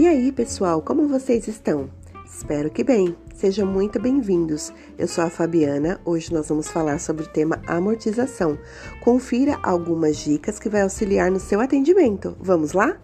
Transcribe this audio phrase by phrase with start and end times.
[0.00, 1.90] E aí, pessoal, como vocês estão?
[2.24, 3.14] Espero que bem.
[3.34, 4.72] Sejam muito bem-vindos.
[4.96, 6.00] Eu sou a Fabiana.
[6.06, 8.58] Hoje nós vamos falar sobre o tema amortização.
[9.04, 12.34] Confira algumas dicas que vai auxiliar no seu atendimento.
[12.40, 12.98] Vamos lá?